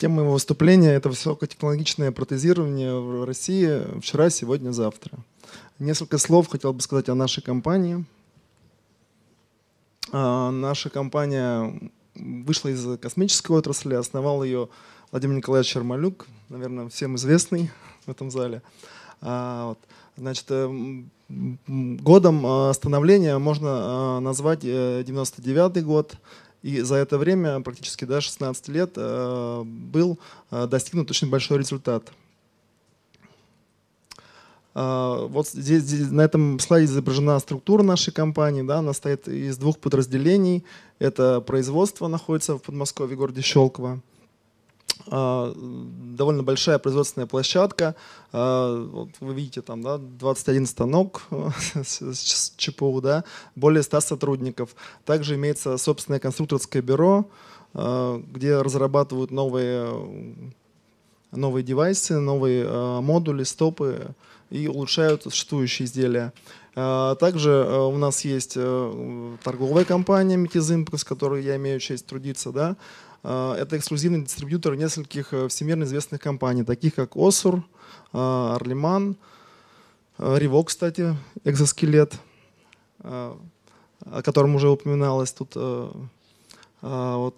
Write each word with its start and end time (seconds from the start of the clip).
Тема 0.00 0.22
моего 0.22 0.32
выступления– 0.32 0.92
это 0.94 1.10
высокотехнологичное 1.10 2.10
протезирование 2.10 2.98
в 2.98 3.26
России 3.26 4.00
вчера, 4.00 4.30
сегодня, 4.30 4.70
завтра. 4.70 5.18
Несколько 5.78 6.16
слов 6.16 6.48
хотел 6.48 6.72
бы 6.72 6.80
сказать 6.80 7.10
о 7.10 7.14
нашей 7.14 7.42
компании. 7.42 8.06
А, 10.10 10.50
наша 10.52 10.88
компания 10.88 11.78
вышла 12.14 12.70
из 12.70 12.98
космической 12.98 13.52
отрасли, 13.52 13.92
основал 13.92 14.42
ее 14.42 14.70
Владимир 15.10 15.36
Николаевич 15.36 15.76
Ермолюк, 15.76 16.28
наверное, 16.48 16.88
всем 16.88 17.16
известный 17.16 17.70
в 18.06 18.10
этом 18.10 18.30
зале. 18.30 18.62
А. 19.20 19.74
Значит, 20.16 20.46
э, 20.48 21.02
годом 21.28 22.72
становления 22.74 23.36
можно 23.38 24.20
назвать 24.20 24.60
99 24.60 25.76
э, 25.76 25.80
год. 25.82 26.16
И 26.62 26.80
за 26.80 26.96
это 26.96 27.16
время, 27.16 27.60
практически 27.60 28.04
да, 28.04 28.20
16 28.20 28.68
лет, 28.68 28.92
э, 28.96 29.62
был 29.64 30.18
э, 30.50 30.66
достигнут 30.66 31.10
очень 31.10 31.30
большой 31.30 31.58
результат. 31.58 32.12
Э, 34.74 35.26
вот 35.26 35.48
здесь, 35.48 35.82
здесь 35.82 36.10
на 36.10 36.20
этом 36.20 36.58
слайде 36.58 36.92
изображена 36.92 37.38
структура 37.38 37.82
нашей 37.82 38.12
компании. 38.12 38.62
Да, 38.62 38.78
она 38.78 38.92
состоит 38.92 39.26
из 39.26 39.56
двух 39.56 39.78
подразделений. 39.78 40.64
Это 40.98 41.40
производство 41.40 42.08
находится 42.08 42.58
в 42.58 42.62
Подмосковье, 42.62 43.16
городе 43.16 43.40
Щелково. 43.40 44.00
А, 45.08 45.52
довольно 45.56 46.42
большая 46.42 46.78
производственная 46.78 47.26
площадка. 47.26 47.94
А, 48.32 48.84
вот 48.84 49.10
вы 49.20 49.34
видите, 49.34 49.62
там 49.62 49.82
да, 49.82 49.98
21 49.98 50.66
станок 50.66 51.22
с 51.74 52.52
ЧПУ, 52.56 53.00
да, 53.00 53.24
более 53.56 53.82
100 53.82 54.00
сотрудников. 54.00 54.74
Также 55.04 55.34
имеется 55.34 55.76
собственное 55.78 56.20
конструкторское 56.20 56.82
бюро, 56.82 57.28
а, 57.74 58.22
где 58.32 58.60
разрабатывают 58.60 59.30
новые, 59.30 59.88
новые 61.32 61.62
девайсы, 61.62 62.18
новые 62.18 63.00
модули, 63.00 63.44
стопы 63.44 64.14
и 64.50 64.68
улучшают 64.68 65.22
существующие 65.22 65.86
изделия. 65.86 66.32
Также 66.74 67.50
у 67.50 67.96
нас 67.96 68.24
есть 68.24 68.52
э, 68.56 69.36
торговая 69.42 69.84
компания 69.84 70.36
Метизимп, 70.36 70.94
с 70.94 71.02
которой 71.02 71.42
я 71.42 71.56
имею 71.56 71.80
честь 71.80 72.06
трудиться. 72.06 72.52
Да? 72.52 72.76
А, 73.22 73.56
это 73.56 73.76
эксклюзивный 73.76 74.22
дистрибьютор 74.22 74.76
нескольких 74.76 75.32
э, 75.34 75.48
всемирно 75.48 75.84
известных 75.84 76.20
компаний, 76.20 76.64
таких 76.64 76.94
как 76.94 77.16
Осур, 77.16 77.64
Арлиман, 78.12 79.16
Риво, 80.18 80.62
кстати, 80.64 81.16
экзоскелет, 81.44 82.14
а, 83.00 83.38
о 84.04 84.22
котором 84.22 84.54
уже 84.54 84.68
упоминалось 84.68 85.32
тут. 85.32 85.52
Э, 85.54 85.90
а, 86.82 87.16
вот. 87.16 87.36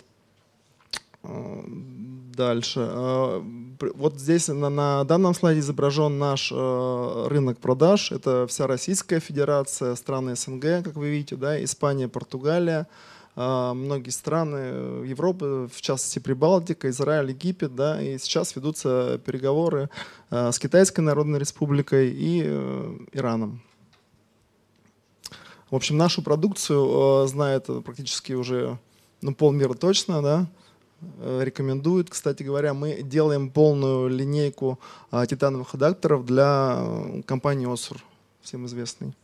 Дальше. 1.23 2.81
Вот 3.95 4.19
здесь 4.19 4.48
на, 4.48 4.69
на 4.69 5.05
данном 5.05 5.34
слайде 5.34 5.61
изображен 5.61 6.19
наш 6.19 6.51
рынок 6.51 7.59
продаж. 7.59 8.12
Это 8.12 8.47
вся 8.47 8.67
Российская 8.67 9.20
Федерация, 9.20 9.95
страны 9.95 10.37
СНГ, 10.37 10.84
как 10.84 10.95
вы 10.95 11.11
видите, 11.11 11.37
да, 11.37 11.62
Испания, 11.62 12.09
Португалия, 12.09 12.87
многие 13.34 14.11
страны 14.11 15.05
Европы, 15.06 15.69
в 15.73 15.81
частности 15.81 16.19
Прибалтика, 16.19 16.91
Израиль, 16.91 17.31
Египет, 17.31 17.75
да, 17.75 18.01
и 18.01 18.19
сейчас 18.19 18.55
ведутся 18.57 19.20
переговоры 19.25 19.91
с 20.31 20.59
Китайской 20.59 21.01
Народной 21.01 21.39
Республикой 21.39 22.11
и 22.11 22.42
э, 22.45 22.98
Ираном. 23.12 23.62
В 25.70 25.75
общем, 25.75 25.97
нашу 25.97 26.20
продукцию 26.23 27.25
э, 27.25 27.29
знает 27.29 27.67
практически 27.84 28.34
уже 28.34 28.79
ну, 29.23 29.34
полмира 29.34 29.73
точно, 29.73 30.20
да, 30.20 30.42
э, 30.42 30.47
рекомендуют. 31.20 32.11
Кстати 32.11 32.42
говоря, 32.42 32.74
мы 32.74 33.02
делаем 33.02 33.51
полную 33.51 34.08
линейку 34.08 34.79
а, 35.11 35.27
титановых 35.27 35.74
адаптеров 35.74 36.24
для 36.24 36.86
компании 37.27 37.67
Osur, 37.67 37.98
всем 38.42 38.67
известной. 38.67 39.14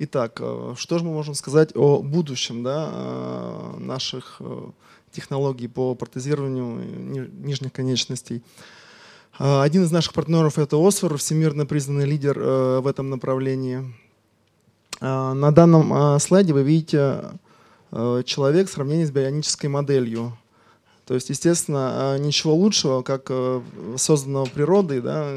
Итак, 0.00 0.38
э, 0.40 0.74
что 0.76 0.98
же 0.98 1.04
мы 1.04 1.12
можем 1.12 1.34
сказать 1.34 1.74
о 1.74 2.02
будущем 2.02 2.62
да, 2.62 2.88
э, 2.92 3.74
наших 3.80 4.36
э, 4.38 4.70
технологий 5.10 5.66
по 5.66 5.96
протезированию 5.96 7.28
нижних 7.44 7.72
конечностей? 7.72 8.42
Один 9.38 9.84
из 9.84 9.92
наших 9.92 10.14
партнеров 10.14 10.58
это 10.58 10.76
Осфор, 10.76 11.16
всемирно 11.16 11.64
признанный 11.64 12.06
лидер 12.06 12.36
в 12.40 12.88
этом 12.88 13.08
направлении. 13.08 13.94
На 15.00 15.52
данном 15.52 16.18
слайде 16.18 16.52
вы 16.52 16.64
видите 16.64 17.22
человек 17.90 18.68
в 18.68 18.72
сравнении 18.72 19.04
с 19.04 19.10
бионической 19.10 19.70
моделью. 19.70 20.36
То 21.06 21.14
есть, 21.14 21.30
естественно, 21.30 22.18
ничего 22.18 22.54
лучшего, 22.54 23.02
как 23.02 23.30
созданного 23.96 24.44
природой, 24.44 25.00
да, 25.00 25.34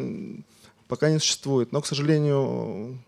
пока 0.89 1.09
не 1.09 1.19
существует. 1.19 1.71
Но, 1.71 1.81
к 1.81 1.85
сожалению, 1.87 2.99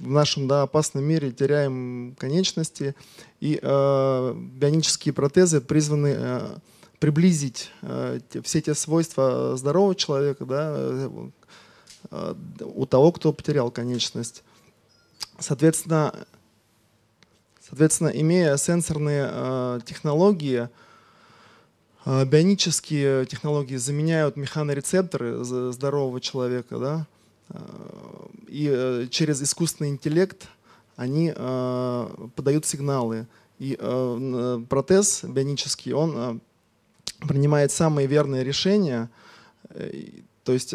в 0.00 0.08
нашем 0.08 0.48
да, 0.48 0.62
опасном 0.62 1.04
мире 1.04 1.30
теряем 1.30 2.16
конечности, 2.18 2.94
и 3.40 3.58
э, 3.60 4.34
бионические 4.34 5.12
протезы 5.12 5.60
призваны 5.60 6.14
э, 6.16 6.56
приблизить 6.98 7.70
э, 7.82 8.20
все 8.42 8.62
те 8.62 8.74
свойства 8.74 9.56
здорового 9.56 9.94
человека 9.94 10.46
да, 10.46 10.74
э, 10.76 12.34
у 12.64 12.86
того, 12.86 13.12
кто 13.12 13.32
потерял 13.32 13.70
конечность. 13.70 14.42
Соответственно, 15.38 16.14
соответственно 17.70 18.08
имея 18.08 18.56
сенсорные 18.56 19.28
э, 19.30 19.80
технологии, 19.86 20.68
э, 22.04 22.24
бионические 22.24 23.24
технологии 23.26 23.76
заменяют 23.76 24.36
механорецепторы 24.36 25.44
здорового 25.44 26.20
человека, 26.20 26.78
да, 26.78 27.06
и 28.48 28.68
э, 28.70 29.06
через 29.10 29.40
искусственный 29.42 29.90
интеллект 29.90 30.48
они 30.96 31.32
подают 31.32 32.66
сигналы. 32.66 33.26
И 33.58 33.74
протез 34.68 35.24
бионический, 35.24 35.94
он 35.94 36.42
принимает 37.20 37.72
самые 37.72 38.06
верные 38.06 38.44
решения. 38.44 39.08
То 40.44 40.52
есть 40.52 40.74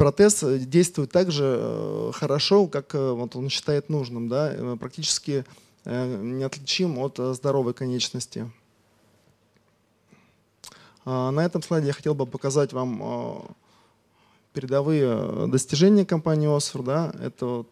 протез 0.00 0.42
действует 0.42 1.12
так 1.12 1.30
же 1.30 2.10
хорошо, 2.14 2.66
как 2.68 2.94
вот 2.94 3.36
он 3.36 3.50
считает 3.50 3.90
нужным, 3.90 4.28
да, 4.28 4.56
практически 4.80 5.44
неотличим 5.84 6.98
от 6.98 7.18
здоровой 7.18 7.74
конечности. 7.74 8.50
На 11.04 11.44
этом 11.44 11.62
слайде 11.62 11.88
я 11.88 11.92
хотел 11.92 12.14
бы 12.14 12.24
показать 12.24 12.72
вам 12.72 13.54
передовые 14.54 15.04
э, 15.04 15.46
достижения 15.48 16.06
компании 16.06 16.48
Осфор, 16.48 16.82
да, 16.82 17.14
это 17.20 17.46
вот 17.46 17.68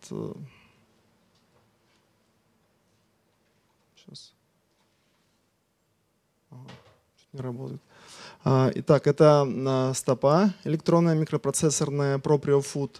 сейчас 3.96 4.34
э, 6.50 6.54
ага, 6.54 6.70
не 7.32 7.40
работает. 7.40 7.82
А, 8.50 8.72
итак, 8.74 9.06
это 9.06 9.46
а, 9.46 9.92
стопа 9.92 10.54
электронная 10.64 11.14
микропроцессорная 11.14 12.16
Proprio 12.16 12.64
Food. 12.64 12.92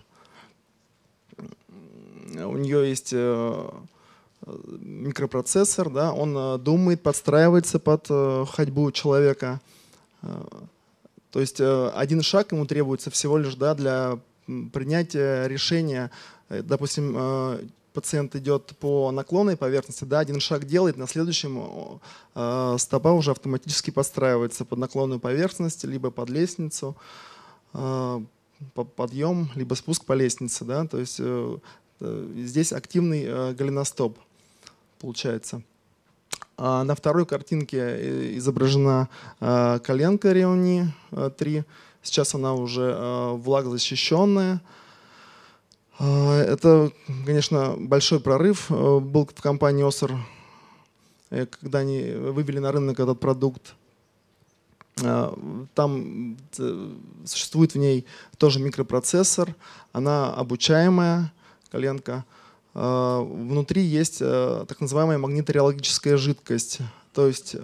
У 2.34 2.58
нее 2.58 2.86
есть 2.90 3.14
э, 3.14 3.70
микропроцессор, 4.46 5.88
да, 5.88 6.12
он 6.12 6.62
думает, 6.62 7.02
подстраивается 7.02 7.78
под 7.78 8.06
ходьбу 8.50 8.92
человека. 8.92 9.62
То 11.30 11.40
есть 11.40 11.60
э, 11.60 11.90
один 11.94 12.20
шаг 12.20 12.52
ему 12.52 12.66
требуется 12.66 13.10
всего 13.10 13.38
лишь 13.38 13.54
да, 13.54 13.74
для 13.74 14.18
принятия 14.72 15.46
решения. 15.46 16.10
Э, 16.50 16.60
допустим, 16.62 17.14
э, 17.16 17.60
пациент 18.00 18.36
идет 18.36 18.76
по 18.78 19.10
наклонной 19.10 19.56
поверхности, 19.56 20.04
да, 20.04 20.20
один 20.20 20.40
шаг 20.40 20.66
делает, 20.66 20.96
на 20.96 21.08
следующем 21.08 22.00
стопа 22.78 23.12
уже 23.12 23.32
автоматически 23.32 23.90
подстраивается 23.90 24.64
под 24.64 24.78
наклонную 24.78 25.18
поверхность, 25.18 25.84
либо 25.84 26.10
под 26.10 26.30
лестницу, 26.30 26.96
подъем, 27.72 29.50
либо 29.56 29.74
спуск 29.74 30.04
по 30.04 30.12
лестнице. 30.12 30.64
Да, 30.64 30.86
то 30.86 30.98
есть 30.98 31.20
здесь 32.00 32.72
активный 32.72 33.54
голеностоп 33.54 34.18
получается. 35.00 35.62
А 36.60 36.82
на 36.82 36.96
второй 36.96 37.24
картинке 37.24 37.78
э, 37.78 38.36
изображена 38.36 39.08
э, 39.40 39.78
коленка 39.82 40.32
Реуни 40.32 40.92
3. 41.36 41.58
Э, 41.58 41.62
Сейчас 42.00 42.34
она 42.34 42.54
уже 42.54 42.94
влагозащищенная. 43.34 44.62
Это, 45.98 46.92
конечно, 47.26 47.74
большой 47.76 48.20
прорыв 48.20 48.70
был 48.70 49.26
в 49.26 49.42
компании 49.42 49.86
Осер, 49.86 50.16
когда 51.28 51.80
они 51.80 52.12
вывели 52.12 52.58
на 52.58 52.72
рынок 52.72 53.00
этот 53.00 53.18
продукт. 53.18 53.74
Там 54.94 56.36
существует 57.24 57.74
в 57.74 57.78
ней 57.78 58.06
тоже 58.36 58.60
микропроцессор, 58.60 59.54
она 59.92 60.32
обучаемая 60.34 61.32
коленка– 61.70 62.24
внутри 62.74 63.82
есть 63.82 64.20
так 64.20 64.80
называемая 64.80 65.18
магниториологическая 65.18 66.16
жидкость. 66.16 66.78
То 67.12 67.26
есть 67.26 67.56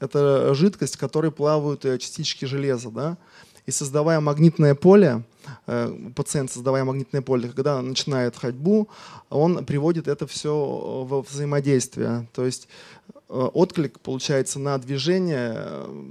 это 0.00 0.54
жидкость, 0.54 0.96
в 0.96 0.98
которой 0.98 1.30
плавают 1.30 1.82
частички 1.82 2.46
железа. 2.46 2.90
Да? 2.90 3.18
И 3.66 3.70
создавая 3.70 4.20
магнитное 4.20 4.74
поле, 4.74 5.22
э, 5.66 6.10
пациент, 6.16 6.50
создавая 6.50 6.84
магнитное 6.84 7.22
поле, 7.22 7.48
когда 7.48 7.80
начинает 7.80 8.36
ходьбу, 8.36 8.88
он 9.30 9.64
приводит 9.64 10.08
это 10.08 10.26
все 10.26 11.04
во 11.08 11.22
взаимодействие. 11.22 12.26
То 12.32 12.44
есть 12.44 12.66
э, 13.14 13.18
отклик 13.28 14.00
получается 14.00 14.58
на 14.58 14.76
движение 14.78 15.52
э, 15.54 16.06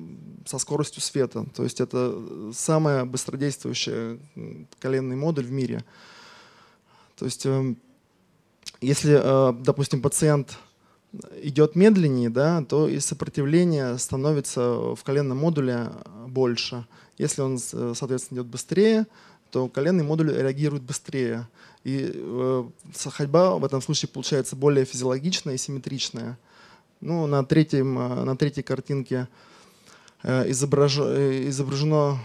со 0.45 0.59
скоростью 0.59 1.01
света. 1.01 1.45
То 1.53 1.63
есть 1.63 1.81
это 1.81 2.17
самый 2.53 3.03
быстродействующий 3.03 4.19
коленный 4.79 5.17
модуль 5.17 5.45
в 5.45 5.51
мире. 5.51 5.83
То 7.17 7.25
есть 7.25 7.45
если, 8.79 9.53
допустим, 9.63 10.01
пациент 10.01 10.57
идет 11.43 11.75
медленнее, 11.75 12.29
да, 12.29 12.63
то 12.63 12.87
и 12.87 12.99
сопротивление 12.99 13.97
становится 13.97 14.95
в 14.95 15.03
коленном 15.03 15.37
модуле 15.37 15.89
больше. 16.31 16.85
Если 17.17 17.41
он, 17.41 17.57
э, 17.57 17.93
соответственно, 17.95 18.39
идет 18.39 18.47
быстрее, 18.47 19.05
то 19.51 19.67
коленный 19.67 20.03
модуль 20.03 20.31
реагирует 20.31 20.83
быстрее. 20.83 21.47
И 21.83 22.11
э, 22.13 22.63
ходьба 23.09 23.57
в 23.57 23.65
этом 23.65 23.81
случае 23.81 24.09
получается 24.09 24.55
более 24.55 24.85
физиологичная 24.85 25.55
и 25.55 25.57
симметричная. 25.57 26.37
Ну, 27.01 27.25
на, 27.27 27.43
третьем, 27.43 27.97
э, 27.97 28.23
на 28.23 28.37
третьей 28.37 28.63
картинке 28.63 29.27
э, 30.23 30.43
э, 30.43 30.51
изображена 30.51 32.19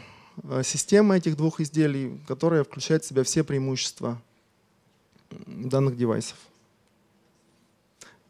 система 0.62 1.16
этих 1.16 1.34
двух 1.34 1.60
изделий, 1.60 2.20
которая 2.28 2.62
включает 2.62 3.02
в 3.02 3.08
себя 3.08 3.24
все 3.24 3.42
преимущества 3.42 4.20
данных 5.46 5.96
девайсов. 5.96 6.36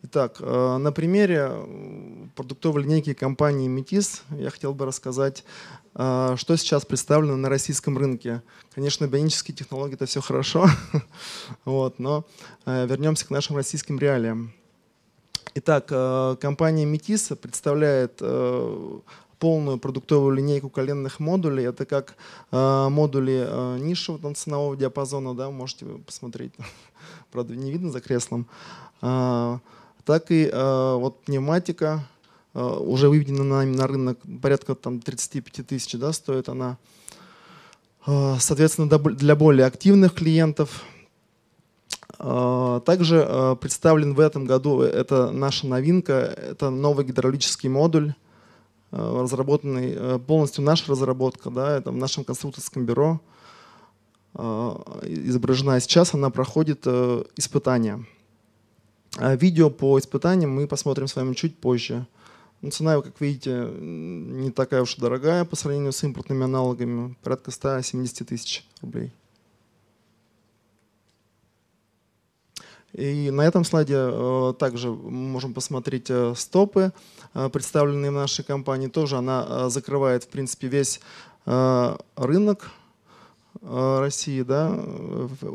Итак, 0.08 0.38
на 0.38 0.92
примере 0.92 1.50
продуктовой 2.36 2.84
линейки 2.84 3.12
компании 3.12 3.68
Metis 3.68 4.20
я 4.38 4.50
хотел 4.50 4.72
бы 4.72 4.86
рассказать 4.86 5.42
а, 5.98 6.36
что 6.36 6.56
сейчас 6.56 6.84
представлено 6.84 7.36
на 7.36 7.48
российском 7.48 7.96
рынке? 7.96 8.42
Конечно, 8.74 9.06
бионические 9.06 9.56
технологии– 9.56 9.94
это 9.96 10.04
все 10.04 10.20
хорошо, 10.20 10.68
вот, 11.64 11.98
но 11.98 12.26
э, 12.66 12.86
вернемся 12.86 13.26
к 13.26 13.30
нашим 13.30 13.56
российским 13.56 13.98
реалиям. 13.98 14.52
Итак, 15.54 15.86
э, 15.90 16.36
компания 16.38 16.84
Metis 16.84 17.34
представляет 17.34 18.18
э, 18.20 18.98
полную 19.38 19.78
продуктовую 19.78 20.36
линейку 20.36 20.68
коленных 20.68 21.18
модулей. 21.18 21.64
Это 21.64 21.84
как 21.84 22.16
модули 22.50 23.78
низшего 23.80 24.18
там, 24.18 24.34
ценового 24.34 24.76
диапазона, 24.76 25.34
да, 25.34 25.50
можете 25.50 25.84
посмотреть, 25.84 26.52
правда, 27.32 27.56
не 27.56 27.72
видно 27.72 27.90
за 27.90 28.00
креслом, 28.00 28.46
так 30.06 30.30
и 30.30 30.50
вот 30.52 31.24
пневматика, 31.24 32.06
Э, 32.56 32.78
уже 32.80 33.10
выведена 33.10 33.44
нами 33.44 33.76
на 33.76 33.86
рынок 33.86 34.18
порядка 34.40 34.74
там, 34.74 35.00
35 35.00 35.66
тысяч, 35.66 35.92
да, 35.98 36.12
стоит 36.12 36.48
она. 36.48 36.78
Э, 38.06 38.36
соответственно, 38.40 38.88
для 38.98 39.36
более 39.36 39.66
активных 39.66 40.14
клиентов. 40.14 40.82
Э, 42.18 42.80
также 42.86 43.58
представлен 43.60 44.14
в 44.14 44.20
этом 44.20 44.46
году, 44.46 44.80
это 44.80 45.30
наша 45.32 45.66
новинка, 45.66 46.14
это 46.14 46.70
новый 46.70 47.04
гидравлический 47.04 47.68
модуль, 47.68 48.14
разработанный, 48.90 50.18
полностью 50.20 50.64
наша 50.64 50.90
разработка, 50.90 51.50
да, 51.50 51.76
это 51.76 51.90
в 51.90 51.96
нашем 51.96 52.24
конструкторском 52.24 52.86
бюро 52.86 53.20
изображена 54.34 55.80
сейчас, 55.80 56.14
она 56.14 56.30
проходит 56.30 56.86
испытания. 57.36 58.06
Видео 59.18 59.70
по 59.70 59.98
испытаниям 59.98 60.50
мы 60.50 60.66
посмотрим 60.66 61.06
с 61.06 61.16
вами 61.16 61.34
чуть 61.34 61.58
позже. 61.58 62.06
Ну, 62.62 62.70
цена 62.70 63.00
как 63.00 63.20
видите, 63.20 63.68
не 63.78 64.50
такая 64.50 64.82
уж 64.82 64.96
дорогая 64.96 65.44
по 65.44 65.56
сравнению 65.56 65.92
с 65.92 66.02
импортными 66.02 66.44
аналогами, 66.44 67.16
порядка 67.22 67.50
170 67.50 68.28
тысяч 68.28 68.66
рублей. 68.80 69.12
И 72.96 73.30
на 73.30 73.42
этом 73.42 73.62
слайде 73.64 73.94
э, 73.96 74.54
также 74.58 74.90
можем 74.90 75.52
посмотреть 75.52 76.06
э, 76.08 76.32
стопы, 76.34 76.92
э, 77.34 77.50
представленные 77.50 78.10
в 78.10 78.14
нашей 78.14 78.42
компании. 78.42 78.88
Тоже 78.88 79.18
она 79.18 79.68
закрывает, 79.68 80.24
в 80.24 80.28
принципе, 80.28 80.68
весь 80.68 81.00
рынок 82.16 82.72
России, 83.68 84.42
да, 84.42 84.78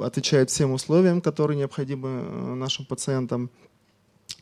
отвечает 0.03 0.49
всем 0.49 0.73
условиям, 0.73 1.21
которые 1.21 1.57
необходимы 1.57 2.55
нашим 2.55 2.85
пациентам. 2.85 3.49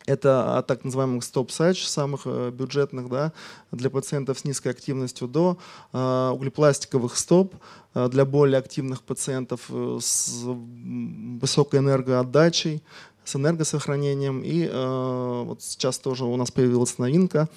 Это 0.10 0.63
так 0.68 0.83
называемых 0.83 1.24
стоп-сач, 1.24 1.86
самых 1.86 2.21
э, 2.25 2.50
бюджетных 2.50 3.10
да, 3.10 3.31
для 3.71 3.92
пациентов 3.92 4.39
с 4.39 4.44
низкой 4.44 4.69
активностью, 4.69 5.27
до 5.27 5.60
э, 5.94 6.31
углепластиковых 6.33 7.16
стоп 7.16 7.54
э, 7.94 8.10
для 8.10 8.25
более 8.25 8.57
активных 8.57 9.04
пациентов 9.04 9.69
с 9.69 10.42
высокой 10.44 11.81
энергоотдачей, 11.81 12.81
с 13.24 13.36
энергосохранением. 13.36 14.42
И 14.42 14.68
э, 14.72 15.44
вот 15.45 15.62
сейчас 15.62 16.00
тоже 16.00 16.25
у 16.25 16.36
нас 16.38 16.50
появилась 16.50 16.98
новинка. 16.98 17.48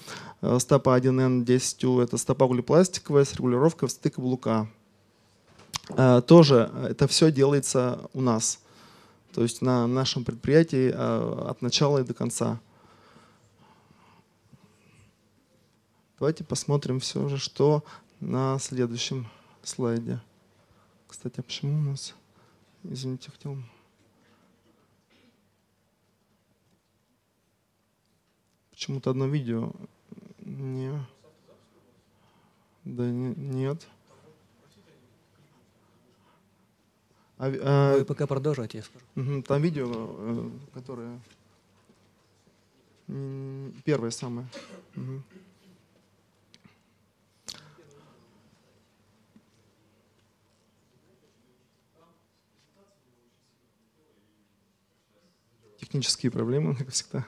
стопа 0.59 0.99
1N10U– 0.99 2.03
это 2.05 2.19
стопа 2.19 2.45
углепластиковая 2.45 3.25
с 3.25 3.33
регулировкой 3.33 3.89
высоты 3.89 4.11
каблука. 4.11 4.69
Э, 5.89 6.23
тоже 6.27 6.71
это 6.89 7.07
все 7.09 7.31
делается 7.31 8.09
у 8.13 8.21
нас 8.21 8.63
то 9.33 9.43
есть 9.43 9.63
на 9.63 9.87
нашем 9.87 10.25
предприятии 10.25 10.93
а, 10.95 11.51
от 11.51 11.63
начала 11.63 11.99
и 11.99 12.05
до 12.05 12.15
конца. 12.15 12.61
Давайте 16.19 16.45
посмотрим 16.45 17.01
все 17.01 17.29
же, 17.29 17.39
что 17.39 17.83
на 18.21 18.59
следующем 18.59 19.29
слайде. 19.63 20.21
Кстати, 21.09 21.41
а 21.41 21.43
почему 21.43 21.79
у 21.79 21.83
нас... 21.83 22.15
Извините, 22.85 23.31
хотел... 23.31 23.57
Почему-то 28.71 29.11
одно 29.11 29.27
видео 29.27 29.73
не... 30.41 30.93
Да 32.85 33.05
не, 33.05 33.35
нет. 33.35 33.87
А, 37.43 37.53
а, 37.61 37.99
Вы 37.99 38.05
пока 38.05 38.29
продолжайте, 38.29 38.79
я 38.79 38.85
скажу. 38.85 39.43
там 39.43 39.61
видео, 39.61 39.91
э, 39.93 40.51
которое 40.75 41.21
первое 43.85 44.11
самое. 44.13 44.47
Угу. 44.95 45.23
Технические 55.81 56.31
проблемы, 56.31 56.77
как 56.77 56.91
всегда. 56.91 57.27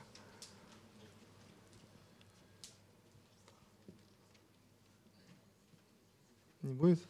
Не 6.63 6.73
будет? 6.73 7.01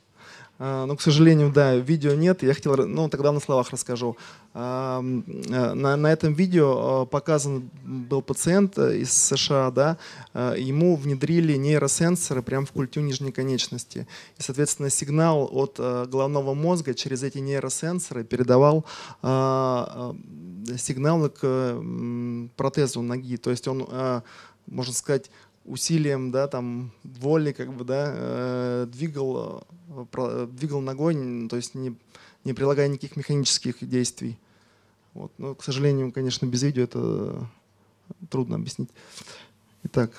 А, 0.53 0.53
но, 0.64 0.96
к 0.96 1.02
сожалению, 1.02 1.52
да, 1.52 1.76
видео 1.76 2.14
нет. 2.14 2.42
Я 2.42 2.54
хотел, 2.54 2.74
ну, 2.86 3.10
тогда 3.10 3.32
на 3.32 3.40
словах 3.40 3.70
расскажу. 3.70 4.16
А, 4.54 5.00
на, 5.02 5.96
на 5.96 6.12
этом 6.12 6.32
видео 6.32 7.02
а, 7.02 7.06
показан 7.06 7.68
был 7.84 8.22
пациент 8.22 8.78
э, 8.78 8.98
из 8.98 9.12
США, 9.12 9.70
да, 9.72 9.98
ему 10.32 10.96
внедрили 10.96 11.56
нейросенсоры 11.56 12.40
прямо 12.40 12.64
в 12.64 12.72
культю 12.72 13.00
нижней 13.02 13.32
конечности. 13.32 14.06
И, 14.38 14.42
соответственно, 14.42 14.88
сигнал 14.90 15.50
от 15.52 15.78
головного 15.78 16.54
мозга 16.54 16.94
через 16.94 17.22
эти 17.24 17.38
нейросенсоры 17.38 18.24
передавал 18.24 18.86
сигналы 20.78 21.28
к 21.28 21.82
протезу 22.56 23.02
ноги. 23.02 23.36
То 23.36 23.50
есть 23.50 23.68
он, 23.68 23.86
можно 24.66 24.94
сказать, 24.94 25.30
усилием 25.64 26.30
да, 26.30 26.46
там, 26.48 26.92
воли 27.02 27.52
как 27.52 27.72
бы, 27.72 27.84
да, 27.84 28.12
э, 28.14 28.86
двигал, 28.90 29.66
э, 29.88 30.48
двигал 30.50 30.80
ногой, 30.80 31.48
то 31.48 31.56
есть 31.56 31.74
не, 31.74 31.96
не 32.44 32.52
прилагая 32.52 32.88
никаких 32.88 33.16
механических 33.16 33.76
действий. 33.88 34.38
Вот. 35.14 35.32
Но, 35.38 35.54
к 35.54 35.62
сожалению, 35.62 36.12
конечно, 36.12 36.46
без 36.46 36.62
видео 36.62 36.84
это 36.84 37.48
трудно 38.30 38.56
объяснить. 38.56 38.90
Итак. 39.84 40.10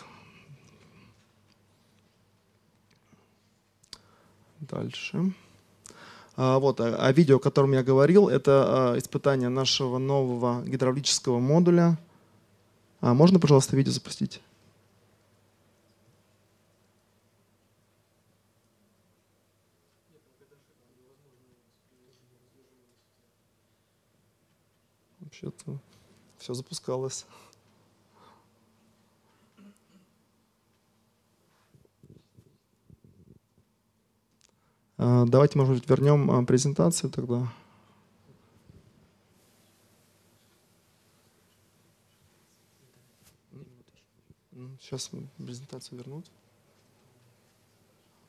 Дальше. 4.62 5.34
А, 6.38 6.60
вот, 6.60 6.82
а, 6.82 6.96
а 6.96 7.12
видео, 7.12 7.38
о 7.38 7.40
котором 7.40 7.74
я 7.74 7.84
говорил, 7.84 8.30
это 8.30 8.94
а, 8.94 8.98
испытание 8.98 9.50
нашего 9.50 9.98
нового 9.98 10.64
гидравлического 10.66 11.40
модуля. 11.40 11.98
А, 13.02 13.14
можно, 13.14 13.40
пожалуйста, 13.40 13.76
видео 13.76 13.92
запустить? 13.92 14.42
Вообще-то 25.42 25.80
все 26.38 26.54
запускалось. 26.54 27.26
А, 34.98 35.26
давайте, 35.26 35.58
может 35.58 35.76
быть, 35.76 35.90
вернем 35.90 36.32
а, 36.32 36.46
презентацию 36.46 37.12
тогда. 37.12 37.52
Сейчас 44.80 45.12
презентацию 45.38 45.98
вернуть. 45.98 46.32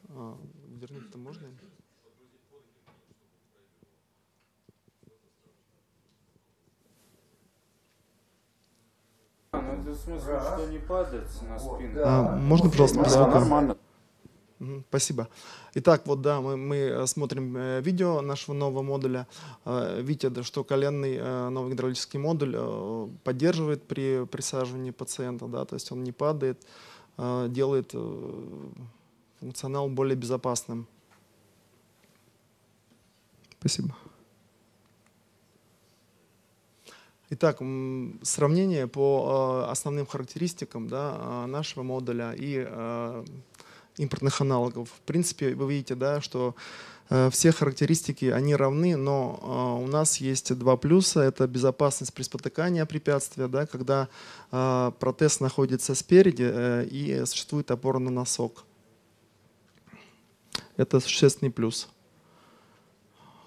А, 0.09 0.37
вернуть-то 0.81 1.19
можно? 1.19 1.47
Это 9.87 9.97
в 9.99 10.01
смысле, 10.03 10.41
что 10.41 10.67
не 10.71 10.79
падать 10.79 11.43
на 11.49 11.59
спину. 11.59 12.01
А, 12.05 12.37
можно, 12.37 12.71
пожалуйста, 12.71 12.99
без 12.99 13.13
Да, 13.13 13.23
звука? 13.23 13.39
нормально. 13.39 13.77
Спасибо. 14.89 15.29
Итак, 15.75 16.07
вот 16.07 16.23
да, 16.23 16.41
мы, 16.41 16.57
мы 16.57 17.07
смотрим 17.07 17.57
э, 17.57 17.81
видео 17.83 18.23
нашего 18.23 18.55
нового 18.55 18.83
модуля. 18.83 19.27
Э, 19.67 20.01
Видите, 20.01 20.31
да, 20.31 20.43
что 20.43 20.65
коленный 20.65 21.17
э, 21.17 21.49
новый 21.51 21.73
гидравлический 21.73 22.19
модуль 22.19 22.55
э, 22.57 23.09
поддерживает 23.23 23.87
при 23.87 24.25
присаживании 24.25 24.93
пациента, 24.93 25.47
да, 25.47 25.65
то 25.67 25.75
есть 25.75 25.93
он 25.93 26.05
не 26.05 26.13
падает, 26.13 26.67
э, 27.19 27.49
делает 27.51 27.91
э, 27.93 28.69
функционал 29.41 29.91
более 29.91 30.17
безопасным. 30.17 30.87
Спасибо. 33.61 33.95
Итак, 37.29 37.57
сравнение 38.23 38.87
по 38.87 39.65
э, 39.67 39.71
основным 39.73 40.07
характеристикам 40.07 40.87
да, 40.87 41.17
э, 41.19 41.47
нашего 41.47 41.83
модуля 41.83 42.33
и 42.33 42.65
э, 42.65 43.25
импортных 43.97 44.41
аналогов. 44.41 44.91
В 44.91 45.01
принципе, 45.01 45.53
вы 45.57 45.73
видите, 45.73 45.97
да, 45.97 46.21
что 46.21 46.55
все 47.31 47.53
характеристики, 47.53 48.25
они 48.25 48.57
равны, 48.57 48.97
но 48.97 49.81
у 49.81 49.87
нас 49.87 50.17
есть 50.17 50.53
два 50.59 50.77
плюса. 50.77 51.21
Это 51.21 51.47
безопасность 51.47 52.13
при 52.13 52.25
спотыкании 52.25 52.83
препятствия, 52.83 53.47
да, 53.47 53.65
когда 53.65 54.09
протез 54.51 55.39
находится 55.39 55.95
спереди 55.95 56.85
и 56.91 57.23
существует 57.25 57.71
опора 57.71 58.01
на 58.01 58.11
носок. 58.11 58.65
Это 60.77 60.99
существенный 60.99 61.53
плюс. 61.53 61.89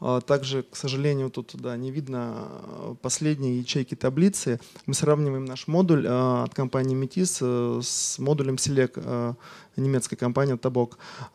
А 0.02 0.22
Также, 0.22 0.64
к 0.64 0.76
сожалению, 0.76 1.30
тут 1.30 1.52
да, 1.56 1.76
не 1.76 1.92
видно 1.92 2.36
э, 2.38 2.96
последние 3.02 3.60
ячейки 3.60 3.96
таблицы. 3.96 4.60
Мы 4.86 4.94
сравниваем 4.94 5.46
наш 5.46 5.68
модуль 5.68 6.06
э, 6.06 6.44
от 6.44 6.54
компании 6.54 6.98
Metis 6.98 7.40
э, 7.42 7.82
с 7.82 8.18
модулем 8.20 8.56
Select 8.56 8.94
э, 8.96 9.34
немецкой 9.76 10.16
компании. 10.16 10.58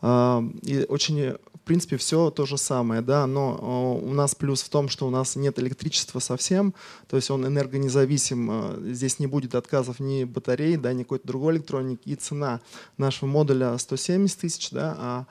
А, 0.01 0.43
И 0.63 0.85
очень, 0.89 1.31
в 1.31 1.59
принципе, 1.63 1.97
все 1.97 2.29
то 2.31 2.45
же 2.45 2.57
самое, 2.57 3.01
да, 3.01 3.27
но 3.27 3.99
у 4.03 4.13
нас 4.13 4.35
плюс 4.35 4.61
в 4.61 4.69
том, 4.69 4.89
что 4.89 5.07
у 5.07 5.09
нас 5.09 5.35
нет 5.35 5.59
электричества 5.59 6.19
совсем, 6.19 6.73
то 7.07 7.15
есть 7.15 7.31
он 7.31 7.45
энергонезависим, 7.45 8.93
здесь 8.93 9.19
не 9.19 9.25
будет 9.25 9.55
отказов 9.55 9.99
ни 9.99 10.25
батареи, 10.25 10.75
да, 10.75 10.93
ни 10.93 11.03
какой-то 11.03 11.27
другой 11.27 11.55
электроники, 11.55 12.01
и 12.05 12.15
цена 12.15 12.61
нашего 12.97 13.29
модуля 13.29 13.75
170 13.77 14.39
тысяч, 14.39 14.69
да, 14.69 14.95
а 14.97 15.25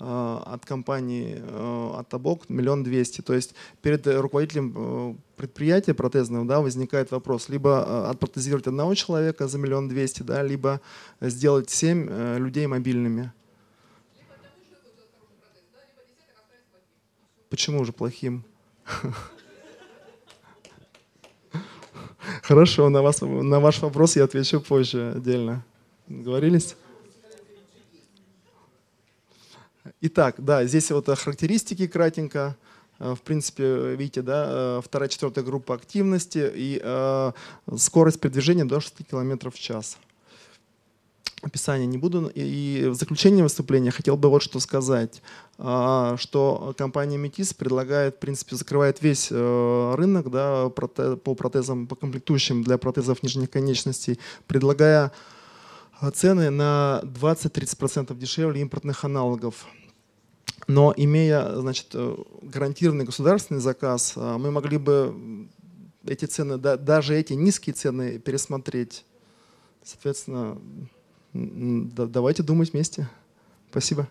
от 0.00 0.64
компании 0.64 1.36
э, 1.38 1.90
от 1.98 2.08
Табок 2.08 2.48
миллион 2.48 2.82
двести. 2.82 3.20
То 3.20 3.34
есть 3.34 3.54
перед 3.82 4.06
э, 4.06 4.18
руководителем 4.18 4.74
э, 4.74 5.14
предприятия 5.36 5.94
протезного 5.94 6.46
да, 6.46 6.60
возникает 6.60 7.10
вопрос 7.10 7.48
либо 7.48 7.84
э, 7.86 8.10
отпротезировать 8.10 8.66
одного 8.66 8.94
человека 8.94 9.46
за 9.46 9.58
миллион 9.58 9.88
двести, 9.88 10.22
да, 10.22 10.42
либо 10.42 10.80
сделать 11.20 11.70
семь 11.70 12.06
э, 12.08 12.38
людей 12.38 12.66
мобильными. 12.66 13.32
Почему 17.50 17.84
же 17.84 17.92
плохим? 17.92 18.44
Хорошо, 22.42 22.88
на, 22.88 23.02
вас, 23.02 23.20
на 23.20 23.60
ваш 23.60 23.82
вопрос 23.82 24.16
я 24.16 24.24
отвечу 24.24 24.60
позже 24.60 25.12
отдельно. 25.16 25.64
Говорились? 26.08 26.76
Итак, 30.00 30.36
да, 30.38 30.64
здесь 30.66 30.90
вот 30.90 31.06
характеристики 31.06 31.86
кратенько. 31.86 32.56
Э, 32.98 33.14
В 33.14 33.22
принципе, 33.22 33.94
видите, 33.96 34.22
да, 34.22 34.46
э, 34.48 34.80
вторая, 34.84 35.08
четвертая 35.08 35.44
группа 35.44 35.74
активности 35.74 36.50
и 36.54 36.80
э, 36.82 37.32
скорость 37.76 38.20
передвижения 38.20 38.64
до 38.64 38.80
6 38.80 39.06
км 39.08 39.50
в 39.50 39.58
час. 39.58 39.96
Описание 41.42 41.86
не 41.86 41.96
буду. 41.96 42.30
И 42.34 42.88
в 42.90 42.94
заключение 42.94 43.42
выступления 43.42 43.90
хотел 43.90 44.18
бы 44.18 44.28
вот 44.28 44.42
что 44.42 44.60
сказать, 44.60 45.22
что 45.56 46.74
компания 46.76 47.16
Metis 47.16 47.56
предлагает, 47.56 48.16
в 48.16 48.18
принципе, 48.18 48.56
закрывает 48.56 49.00
весь 49.00 49.28
э, 49.30 49.94
рынок 49.96 50.30
да, 50.30 50.68
по 50.68 51.34
протезам, 51.34 51.86
по 51.86 51.96
комплектующим 51.96 52.62
для 52.62 52.76
протезов 52.76 53.22
нижних 53.22 53.48
конечностей, 53.48 54.18
предлагая 54.46 55.06
э, 55.06 55.10
цены 56.14 56.50
на 56.50 57.02
20-30% 57.04 58.16
дешевле 58.16 58.60
импортных 58.62 59.04
аналогов. 59.04 59.66
Но 60.66 60.94
имея 60.96 61.56
значит, 61.56 61.88
э, 61.94 62.16
гарантированный 62.42 63.04
государственный 63.04 63.60
заказ, 63.60 64.14
э, 64.16 64.36
мы 64.38 64.50
могли 64.50 64.78
бы 64.78 65.48
эти 66.06 66.24
цены, 66.24 66.56
да- 66.58 66.76
даже 66.76 67.14
эти 67.16 67.34
низкие 67.34 67.74
цены 67.74 68.18
пересмотреть. 68.18 69.04
Соответственно, 69.82 70.58
давайте 71.32 72.42
думать 72.42 72.72
вместе. 72.72 73.08
Спасибо. 73.70 74.08